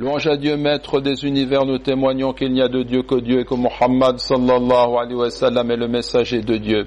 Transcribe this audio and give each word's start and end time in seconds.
Louange 0.00 0.28
à 0.28 0.36
Dieu, 0.36 0.56
maître 0.56 1.00
des 1.00 1.24
univers, 1.24 1.64
nous 1.64 1.78
témoignons 1.78 2.32
qu'il 2.32 2.52
n'y 2.52 2.62
a 2.62 2.68
de 2.68 2.84
Dieu 2.84 3.02
que 3.02 3.16
Dieu 3.16 3.40
et 3.40 3.44
que 3.44 3.56
Muhammad 3.56 4.20
sallallahu 4.20 4.94
alayhi 4.96 5.16
wa 5.16 5.28
sallam 5.28 5.72
est 5.72 5.76
le 5.76 5.88
messager 5.88 6.40
de 6.40 6.56
Dieu. 6.56 6.86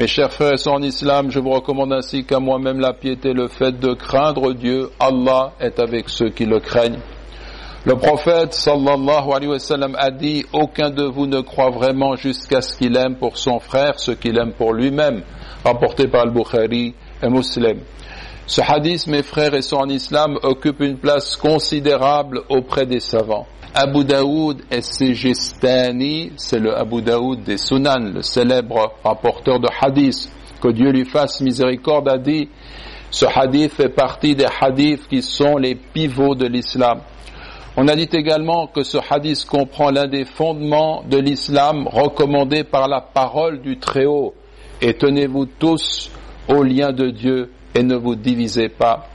Mes 0.00 0.08
chers 0.08 0.32
frères 0.32 0.54
et 0.54 0.68
en 0.68 0.82
islam, 0.82 1.30
je 1.30 1.38
vous 1.38 1.50
recommande 1.50 1.92
ainsi 1.92 2.24
qu'à 2.24 2.40
moi-même 2.40 2.80
la 2.80 2.92
piété, 2.92 3.34
le 3.34 3.46
fait 3.46 3.78
de 3.78 3.92
craindre 3.92 4.52
Dieu. 4.52 4.88
Allah 4.98 5.52
est 5.60 5.78
avec 5.78 6.08
ceux 6.08 6.30
qui 6.30 6.44
le 6.44 6.58
craignent. 6.58 6.98
Le 7.84 7.94
prophète 7.94 8.52
sallallahu 8.52 9.30
alayhi 9.32 9.52
wa 9.52 9.58
sallam 9.60 9.94
a 9.96 10.10
dit, 10.10 10.44
aucun 10.52 10.90
de 10.90 11.04
vous 11.04 11.28
ne 11.28 11.42
croit 11.42 11.70
vraiment 11.70 12.16
jusqu'à 12.16 12.62
ce 12.62 12.76
qu'il 12.76 12.96
aime 12.96 13.14
pour 13.14 13.38
son 13.38 13.60
frère 13.60 14.00
ce 14.00 14.10
qu'il 14.10 14.36
aime 14.36 14.54
pour 14.58 14.72
lui-même, 14.72 15.22
rapporté 15.64 16.08
par 16.08 16.22
Al-Bukhari 16.22 16.94
et 17.22 17.28
Muslim. 17.28 17.78
Ce 18.50 18.60
hadith, 18.60 19.06
mes 19.06 19.22
frères 19.22 19.54
et 19.54 19.62
sœurs 19.62 19.82
en 19.82 19.88
islam, 19.88 20.36
occupe 20.42 20.80
une 20.80 20.96
place 20.96 21.36
considérable 21.36 22.42
auprès 22.48 22.84
des 22.84 22.98
savants. 22.98 23.46
Abu 23.72 24.04
Daoud 24.04 24.62
et 24.72 24.82
Sijistani, 24.82 26.32
c'est 26.34 26.58
le 26.58 26.76
Abu 26.76 27.00
Daoud 27.00 27.44
des 27.44 27.58
Sunan, 27.58 28.10
le 28.12 28.22
célèbre 28.22 28.94
rapporteur 29.04 29.60
de 29.60 29.68
hadith, 29.80 30.28
que 30.60 30.66
Dieu 30.66 30.90
lui 30.90 31.04
fasse 31.04 31.40
miséricorde, 31.40 32.08
a 32.08 32.18
dit, 32.18 32.48
ce 33.12 33.24
hadith 33.24 33.72
fait 33.72 33.88
partie 33.88 34.34
des 34.34 34.48
hadiths 34.60 35.06
qui 35.06 35.22
sont 35.22 35.56
les 35.56 35.76
pivots 35.76 36.34
de 36.34 36.46
l'islam. 36.48 37.02
On 37.76 37.86
a 37.86 37.94
dit 37.94 38.08
également 38.12 38.66
que 38.66 38.82
ce 38.82 38.98
hadith 38.98 39.44
comprend 39.44 39.92
l'un 39.92 40.08
des 40.08 40.24
fondements 40.24 41.04
de 41.08 41.18
l'islam 41.18 41.86
recommandés 41.86 42.64
par 42.64 42.88
la 42.88 43.00
parole 43.00 43.62
du 43.62 43.78
Très-Haut. 43.78 44.34
Et 44.82 44.94
tenez-vous 44.94 45.46
tous 45.46 46.10
au 46.48 46.64
lien 46.64 46.90
de 46.90 47.10
Dieu 47.10 47.48
et 47.74 47.82
ne 47.82 47.96
vous 47.96 48.14
divisez 48.14 48.68
pas. 48.68 49.06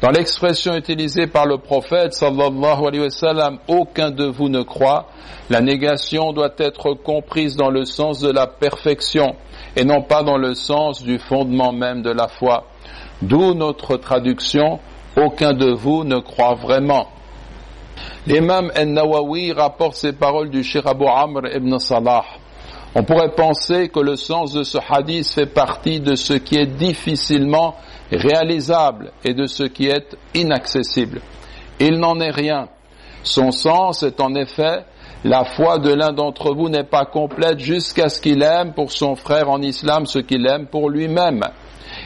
Dans 0.00 0.10
l'expression 0.10 0.74
utilisée 0.74 1.26
par 1.26 1.46
le 1.46 1.58
prophète 1.58 2.12
sallallahu 2.12 2.86
alayhi 2.86 3.04
wa 3.04 3.10
sallam, 3.10 3.58
aucun 3.68 4.10
de 4.10 4.26
vous 4.26 4.48
ne 4.48 4.62
croit, 4.62 5.06
la 5.50 5.60
négation 5.60 6.32
doit 6.32 6.54
être 6.58 6.94
comprise 6.94 7.56
dans 7.56 7.70
le 7.70 7.84
sens 7.84 8.20
de 8.20 8.30
la 8.30 8.46
perfection 8.46 9.34
et 9.76 9.84
non 9.84 10.02
pas 10.02 10.22
dans 10.22 10.36
le 10.36 10.54
sens 10.54 11.02
du 11.02 11.18
fondement 11.18 11.72
même 11.72 12.02
de 12.02 12.10
la 12.10 12.28
foi. 12.28 12.64
D'où 13.22 13.54
notre 13.54 13.96
traduction, 13.96 14.78
aucun 15.16 15.54
de 15.54 15.70
vous 15.70 16.04
ne 16.04 16.18
croit 16.18 16.54
vraiment. 16.54 17.08
L'imam 18.26 18.70
al-Nawawi 18.74 19.52
rapporte 19.52 19.94
ces 19.94 20.12
paroles 20.12 20.50
du 20.50 20.62
Shir 20.62 20.86
Abu 20.86 21.06
Amr 21.06 21.46
ibn 21.54 21.78
Salah. 21.78 22.24
On 22.94 23.02
pourrait 23.02 23.34
penser 23.34 23.88
que 23.88 23.98
le 23.98 24.16
sens 24.16 24.52
de 24.52 24.62
ce 24.62 24.78
hadith 24.88 25.28
fait 25.28 25.46
partie 25.46 26.00
de 26.00 26.14
ce 26.14 26.34
qui 26.34 26.56
est 26.56 26.66
difficilement 26.66 27.74
réalisable 28.12 29.10
et 29.24 29.34
de 29.34 29.46
ce 29.46 29.64
qui 29.64 29.88
est 29.88 30.16
inaccessible. 30.34 31.20
Il 31.80 31.98
n'en 31.98 32.20
est 32.20 32.30
rien. 32.30 32.68
Son 33.24 33.50
sens 33.50 34.02
est 34.04 34.20
en 34.20 34.34
effet 34.34 34.84
la 35.24 35.44
foi 35.44 35.78
de 35.78 35.92
l'un 35.92 36.12
d'entre 36.12 36.54
vous 36.54 36.68
n'est 36.68 36.84
pas 36.84 37.06
complète 37.06 37.58
jusqu'à 37.58 38.08
ce 38.08 38.20
qu'il 38.20 38.42
aime 38.42 38.74
pour 38.74 38.92
son 38.92 39.16
frère 39.16 39.48
en 39.50 39.60
islam 39.62 40.06
ce 40.06 40.18
qu'il 40.18 40.46
aime 40.46 40.66
pour 40.66 40.90
lui-même. 40.90 41.40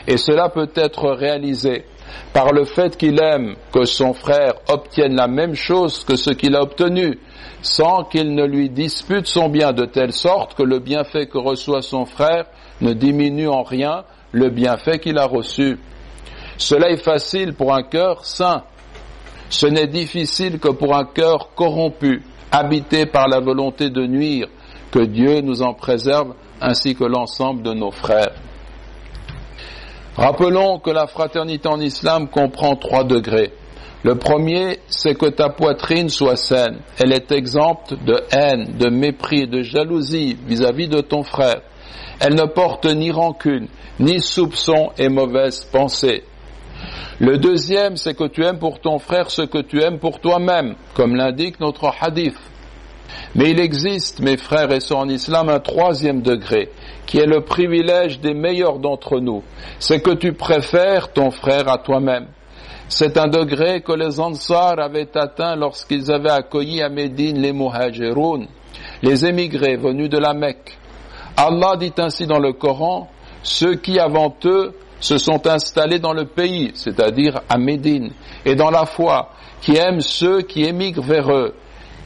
Et 0.07 0.17
cela 0.17 0.49
peut 0.49 0.71
être 0.73 1.11
réalisé 1.11 1.85
par 2.33 2.51
le 2.51 2.65
fait 2.65 2.97
qu'il 2.97 3.21
aime 3.21 3.55
que 3.71 3.85
son 3.85 4.13
frère 4.13 4.53
obtienne 4.67 5.15
la 5.15 5.27
même 5.27 5.55
chose 5.55 6.03
que 6.03 6.15
ce 6.15 6.31
qu'il 6.31 6.55
a 6.55 6.61
obtenu, 6.61 7.19
sans 7.61 8.03
qu'il 8.03 8.33
ne 8.35 8.45
lui 8.45 8.69
dispute 8.69 9.27
son 9.27 9.49
bien 9.49 9.73
de 9.73 9.85
telle 9.85 10.13
sorte 10.13 10.55
que 10.55 10.63
le 10.63 10.79
bienfait 10.79 11.27
que 11.27 11.37
reçoit 11.37 11.81
son 11.81 12.05
frère 12.05 12.45
ne 12.81 12.93
diminue 12.93 13.49
en 13.49 13.63
rien 13.63 14.03
le 14.31 14.49
bienfait 14.49 14.99
qu'il 14.99 15.17
a 15.17 15.25
reçu. 15.25 15.79
Cela 16.57 16.89
est 16.89 17.03
facile 17.03 17.53
pour 17.53 17.73
un 17.73 17.83
cœur 17.83 18.25
saint. 18.25 18.63
Ce 19.49 19.65
n'est 19.65 19.87
difficile 19.87 20.59
que 20.59 20.69
pour 20.69 20.95
un 20.95 21.05
cœur 21.05 21.49
corrompu, 21.55 22.21
habité 22.51 23.05
par 23.05 23.27
la 23.27 23.39
volonté 23.39 23.89
de 23.89 24.05
nuire, 24.05 24.47
que 24.91 24.99
Dieu 24.99 25.41
nous 25.41 25.61
en 25.61 25.73
préserve 25.73 26.33
ainsi 26.61 26.95
que 26.95 27.05
l'ensemble 27.05 27.63
de 27.63 27.73
nos 27.73 27.91
frères. 27.91 28.33
Rappelons 30.15 30.79
que 30.79 30.89
la 30.89 31.07
fraternité 31.07 31.67
en 31.67 31.79
islam 31.79 32.27
comprend 32.27 32.75
trois 32.75 33.03
degrés. 33.03 33.53
Le 34.03 34.15
premier, 34.15 34.79
c'est 34.87 35.15
que 35.15 35.27
ta 35.27 35.49
poitrine 35.49 36.09
soit 36.09 36.37
saine. 36.37 36.79
Elle 36.99 37.13
est 37.13 37.31
exempte 37.31 37.93
de 37.93 38.15
haine, 38.31 38.77
de 38.77 38.89
mépris, 38.89 39.47
de 39.47 39.61
jalousie 39.61 40.37
vis-à-vis 40.47 40.87
de 40.87 41.01
ton 41.01 41.23
frère. 41.23 41.61
Elle 42.21 42.35
ne 42.35 42.45
porte 42.45 42.85
ni 42.85 43.11
rancune, 43.11 43.67
ni 43.99 44.21
soupçon 44.21 44.91
et 44.97 45.09
mauvaise 45.09 45.65
pensée. 45.65 46.23
Le 47.19 47.37
deuxième, 47.37 47.97
c'est 47.97 48.13
que 48.13 48.27
tu 48.27 48.45
aimes 48.45 48.59
pour 48.59 48.79
ton 48.79 48.99
frère 48.99 49.29
ce 49.29 49.41
que 49.41 49.61
tu 49.61 49.81
aimes 49.81 49.99
pour 49.99 50.19
toi-même, 50.19 50.75
comme 50.93 51.15
l'indique 51.15 51.59
notre 51.59 51.91
hadith. 51.99 52.37
Mais 53.35 53.51
il 53.51 53.59
existe, 53.59 54.19
mes 54.21 54.37
frères 54.37 54.71
et 54.71 54.79
sœurs 54.79 54.99
en 54.99 55.09
islam, 55.09 55.49
un 55.49 55.59
troisième 55.59 56.21
degré, 56.21 56.69
qui 57.05 57.19
est 57.19 57.25
le 57.25 57.41
privilège 57.41 58.19
des 58.19 58.33
meilleurs 58.33 58.79
d'entre 58.79 59.19
nous. 59.19 59.43
C'est 59.79 60.01
que 60.01 60.15
tu 60.15 60.33
préfères 60.33 61.11
ton 61.11 61.31
frère 61.31 61.69
à 61.69 61.77
toi-même. 61.77 62.27
C'est 62.87 63.17
un 63.17 63.27
degré 63.27 63.81
que 63.81 63.91
les 63.91 64.19
Ansar 64.19 64.79
avaient 64.79 65.15
atteint 65.15 65.55
lorsqu'ils 65.55 66.11
avaient 66.11 66.31
accueilli 66.31 66.81
à 66.81 66.89
Médine 66.89 67.39
les 67.39 67.53
Muhajirun, 67.53 68.47
les 69.03 69.25
émigrés 69.25 69.77
venus 69.77 70.09
de 70.09 70.17
la 70.17 70.33
Mecque. 70.33 70.75
Allah 71.37 71.75
dit 71.77 71.93
ainsi 71.99 72.25
dans 72.25 72.39
le 72.39 72.53
Coran, 72.53 73.09
ceux 73.43 73.75
qui 73.75 73.99
avant 73.99 74.35
eux 74.45 74.73
se 74.99 75.17
sont 75.17 75.47
installés 75.47 75.99
dans 75.99 76.13
le 76.13 76.25
pays, 76.25 76.71
c'est-à-dire 76.73 77.41
à 77.47 77.57
Médine, 77.57 78.11
et 78.43 78.55
dans 78.55 78.71
la 78.71 78.85
foi, 78.85 79.29
qui 79.61 79.75
aiment 79.77 80.01
ceux 80.01 80.41
qui 80.41 80.63
émigrent 80.63 81.03
vers 81.03 81.31
eux, 81.31 81.53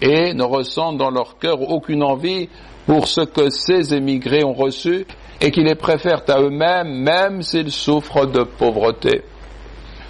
et 0.03 0.33
ne 0.33 0.43
ressentent 0.43 0.97
dans 0.97 1.09
leur 1.09 1.37
cœur 1.37 1.61
aucune 1.61 2.03
envie 2.03 2.49
pour 2.85 3.07
ce 3.07 3.21
que 3.21 3.49
ces 3.49 3.93
émigrés 3.93 4.43
ont 4.43 4.53
reçu, 4.53 5.07
et 5.39 5.49
qui 5.49 5.63
les 5.63 5.75
préfèrent 5.75 6.23
à 6.27 6.41
eux-mêmes, 6.41 6.89
même 6.89 7.41
s'ils 7.41 7.71
souffrent 7.71 8.25
de 8.25 8.43
pauvreté. 8.43 9.21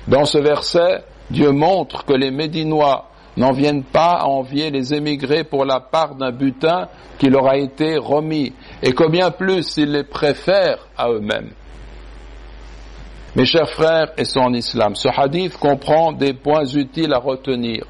Dans 0.08 0.26
ce 0.26 0.40
verset, 0.40 1.04
Dieu 1.30 1.52
montre 1.52 2.06
que 2.06 2.14
les 2.14 2.32
Médinois 2.32 3.10
n'en 3.38 3.52
viennent 3.52 3.84
pas 3.84 4.14
à 4.14 4.26
envier 4.26 4.72
les 4.72 4.94
émigrés 4.94 5.44
pour 5.44 5.64
la 5.64 5.80
part 5.80 6.16
d'un 6.16 6.32
butin 6.32 6.88
qui 7.20 7.30
leur 7.30 7.48
a 7.48 7.58
été 7.58 7.96
remis, 7.98 8.52
et 8.82 8.94
que 8.94 9.08
bien 9.08 9.30
plus 9.30 9.78
ils 9.78 9.92
les 9.92 10.04
préfèrent 10.04 10.88
à 10.98 11.10
eux-mêmes. 11.12 11.52
Mes 13.36 13.46
chers 13.46 13.70
frères 13.70 14.12
et 14.18 14.24
en 14.38 14.54
islam, 14.54 14.96
ce 14.96 15.08
hadith 15.08 15.58
comprend 15.58 16.12
des 16.14 16.34
points 16.34 16.66
utiles 16.66 17.14
à 17.14 17.20
retenir. 17.20 17.86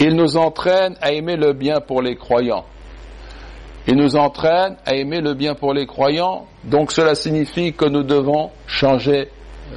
Il 0.00 0.14
nous 0.16 0.36
entraîne 0.36 0.96
à 1.00 1.12
aimer 1.12 1.36
le 1.36 1.52
bien 1.52 1.80
pour 1.80 2.02
les 2.02 2.16
croyants. 2.16 2.64
Il 3.86 3.96
nous 3.96 4.16
entraîne 4.16 4.76
à 4.86 4.94
aimer 4.94 5.20
le 5.20 5.34
bien 5.34 5.54
pour 5.54 5.74
les 5.74 5.86
croyants, 5.86 6.46
donc 6.64 6.92
cela 6.92 7.14
signifie 7.16 7.72
que 7.72 7.84
nous 7.84 8.04
devons 8.04 8.50
changer 8.66 9.28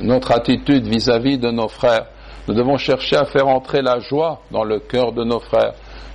notre 0.02 0.32
attitude 0.32 0.86
vis-à-vis 0.86 1.40
de 1.40 1.50
nos 1.50 1.68
frères. 1.68 2.06
Nous 2.48 2.54
devons 2.54 2.78
chercher 2.78 3.16
à 3.16 3.26
faire 3.26 3.48
entrer 3.48 3.82
la 3.82 4.00
joie 4.00 4.42
dans 4.52 4.64
le 4.64 4.80
cœur 4.80 5.12
de 5.12 5.24
nos 5.24 5.40
frères. 5.40 5.74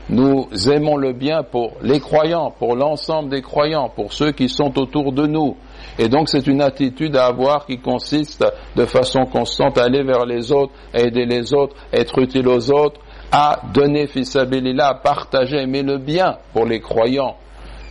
Nous 0.08 0.48
aimons 0.68 0.96
le 0.96 1.12
bien 1.12 1.42
pour 1.42 1.72
les 1.82 2.00
croyants, 2.00 2.50
pour 2.50 2.74
l'ensemble 2.74 3.30
des 3.30 3.42
croyants, 3.42 3.88
pour 3.88 4.12
ceux 4.12 4.32
qui 4.32 4.48
sont 4.48 4.76
autour 4.78 5.12
de 5.12 5.26
nous. 5.26 5.56
Et 5.98 6.08
donc 6.08 6.28
c'est 6.28 6.46
une 6.46 6.62
attitude 6.62 7.16
à 7.16 7.26
avoir 7.26 7.66
qui 7.66 7.78
consiste 7.78 8.44
de 8.76 8.84
façon 8.86 9.26
constante 9.26 9.78
à 9.78 9.84
aller 9.84 10.02
vers 10.02 10.26
les 10.26 10.52
autres, 10.52 10.72
à 10.94 11.00
aider 11.00 11.26
les 11.26 11.52
autres, 11.54 11.76
à 11.92 11.98
être 11.98 12.18
utile 12.18 12.48
aux 12.48 12.70
autres, 12.72 13.00
à 13.32 13.60
donner 13.72 14.06
fisabilillah, 14.06 14.88
à 14.88 14.94
partager, 14.94 15.58
aimer 15.58 15.82
le 15.82 15.98
bien 15.98 16.38
pour 16.52 16.66
les 16.66 16.80
croyants. 16.80 17.36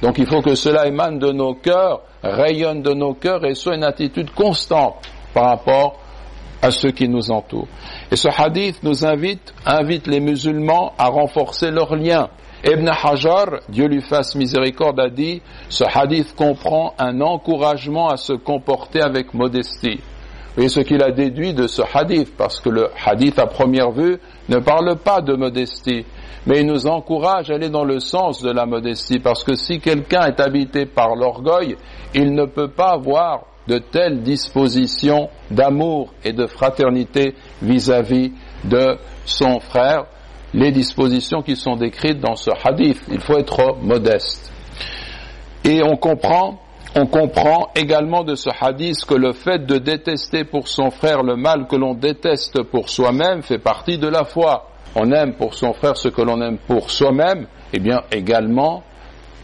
Donc 0.02 0.18
il 0.18 0.26
faut 0.26 0.42
que 0.42 0.56
cela 0.56 0.88
émane 0.88 1.20
de 1.20 1.32
nos 1.32 1.54
cœurs, 1.56 2.02
rayonne 2.24 2.82
de 2.82 2.94
nos 2.94 3.14
cœurs 3.14 3.46
et 3.46 3.56
soit 3.56 3.76
une 3.76 3.84
attitude 3.84 4.32
constante 4.32 4.96
par 5.34 5.46
rapport 5.46 6.00
à 6.62 6.72
ceux 6.72 6.92
qui 6.92 7.08
nous 7.08 7.32
entourent. 7.32 7.68
Et 8.12 8.16
ce 8.16 8.28
hadith 8.28 8.84
nous 8.84 9.06
invite, 9.06 9.54
invite 9.66 10.08
les 10.08 10.20
musulmans 10.20 10.94
à 10.98 11.08
renforcer 11.08 11.72
leurs 11.72 11.96
liens. 11.96 12.30
Ibn 12.66 12.90
Hajar, 12.90 13.62
Dieu 13.69 13.88
lui 13.88 14.02
fasse 14.02 14.36
miséricorde, 14.36 15.00
a 15.00 15.10
dit, 15.10 15.42
ce 15.69 15.86
hadith 15.86 16.36
comprend 16.36 16.94
un 16.98 17.22
encouragement 17.22 18.10
à 18.10 18.18
se 18.18 18.34
comporter 18.34 19.02
avec 19.02 19.34
modestie. 19.34 20.02
Voyez 20.56 20.69
ce 20.69 20.80
qu'il 20.81 21.01
a 21.04 21.12
déduit 21.12 21.54
de 21.54 21.68
ce 21.68 21.81
hadith, 21.94 22.36
parce 22.36 22.60
que 22.60 22.69
le 22.69 22.90
hadith 23.06 23.40
à 23.40 23.48
première 23.48 23.92
vue 23.92 24.18
ne 24.50 24.57
parle 24.57 24.98
pas 24.98 25.22
de 25.22 25.34
modestie, 25.34 26.06
mais 26.46 26.62
il 26.62 26.66
nous 26.66 26.88
encourage 26.88 27.50
à 27.51 27.56
aller 27.56 27.69
dans 27.69 27.84
le 27.84 28.00
sens 28.00 28.42
de 28.42 28.51
la 28.51 28.66
modestie, 28.66 29.19
parce 29.19 29.44
que 29.44 29.56
si 29.56 29.80
quelqu'un 29.80 30.25
est 30.28 30.40
habité 30.40 30.86
par 30.86 31.16
l'orgueil, 31.16 31.78
il 32.13 32.34
ne 32.34 32.46
peut 32.46 32.69
pas 32.69 32.92
avoir 32.94 33.44
de 33.68 33.78
telles 33.78 34.24
dispositions 34.24 35.30
d'amour 35.51 36.12
et 36.24 36.34
de 36.34 36.48
fraternité 36.48 37.36
vis-à-vis 37.62 38.34
de 38.66 38.98
son 39.25 39.60
frère, 39.60 40.06
les 40.54 40.72
dispositions 40.72 41.44
qui 41.44 41.56
sont 41.56 41.75
décrites 41.75 42.19
dans 42.19 42.36
ce 42.36 42.50
hadith. 42.66 43.00
Il 43.12 43.19
faut 43.19 43.38
être 43.38 43.78
modeste. 43.81 44.51
Et 45.63 45.84
on 45.84 45.98
comprend, 45.98 46.60
on 46.95 47.06
comprend 47.06 47.69
également 47.75 48.24
de 48.24 48.36
ce 48.36 48.50
hadith 48.59 49.06
que 49.06 49.13
le 49.13 49.33
fait 49.33 49.65
de 49.65 49.77
détester 49.77 50.44
pour 50.44 50.68
son 50.68 50.89
frère 50.89 51.24
le 51.24 51.36
mal 51.36 51.68
que 51.68 51.75
l'on 51.75 51.94
déteste 51.94 52.63
pour 52.63 52.89
soi-même 52.89 53.44
fait 53.44 53.59
partie 53.59 53.97
de 53.97 54.07
la 54.07 54.24
foi. 54.24 54.69
on 54.95 55.12
aime 55.12 55.33
pour 55.33 55.53
son 55.53 55.74
frère 55.74 55.97
ce 55.97 56.07
que 56.07 56.21
l'on 56.21 56.41
aime 56.41 56.57
pour 56.57 56.89
soi-même, 56.89 57.45
eh 57.74 57.80
bien 57.80 58.01
également, 58.12 58.83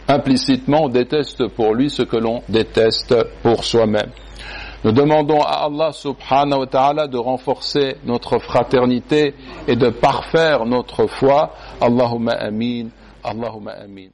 implicitement, 0.08 0.84
on 0.84 0.88
déteste 0.88 1.46
pour 1.48 1.74
lui 1.74 1.88
ce 1.88 2.02
que 2.02 2.16
l'on 2.16 2.42
déteste 2.48 3.14
pour 3.42 3.64
soi-même. 3.64 4.10
Nous 4.84 4.92
demandons 4.92 5.40
à 5.40 5.64
Allah 5.66 5.92
subhanahu 5.92 6.60
wa 6.60 6.66
ta'ala 6.66 7.06
de 7.08 7.16
renforcer 7.18 7.96
notre 8.04 8.38
fraternité 8.38 9.34
et 9.66 9.76
de 9.76 9.88
parfaire 9.88 10.64
notre 10.66 11.06
foi. 11.06 11.52
Allahumma 11.80 12.32
amin, 12.32 12.88
Allahumma 13.24 13.72
amin. 13.72 14.04